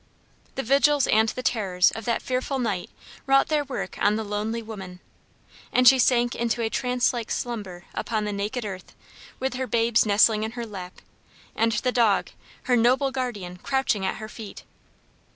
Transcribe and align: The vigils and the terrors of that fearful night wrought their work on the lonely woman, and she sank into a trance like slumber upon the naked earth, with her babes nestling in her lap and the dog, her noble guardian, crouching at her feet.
The 0.55 0.63
vigils 0.63 1.05
and 1.05 1.29
the 1.29 1.43
terrors 1.43 1.91
of 1.91 2.05
that 2.05 2.23
fearful 2.23 2.57
night 2.57 2.89
wrought 3.27 3.49
their 3.49 3.63
work 3.63 3.99
on 4.01 4.15
the 4.15 4.23
lonely 4.23 4.63
woman, 4.63 4.99
and 5.71 5.87
she 5.87 5.99
sank 5.99 6.33
into 6.33 6.63
a 6.63 6.71
trance 6.71 7.13
like 7.13 7.29
slumber 7.29 7.85
upon 7.93 8.25
the 8.25 8.33
naked 8.33 8.65
earth, 8.65 8.95
with 9.39 9.53
her 9.53 9.67
babes 9.67 10.03
nestling 10.03 10.41
in 10.41 10.53
her 10.53 10.65
lap 10.65 11.01
and 11.55 11.73
the 11.73 11.91
dog, 11.91 12.31
her 12.63 12.75
noble 12.75 13.11
guardian, 13.11 13.57
crouching 13.57 14.03
at 14.03 14.15
her 14.17 14.27
feet. 14.27 14.63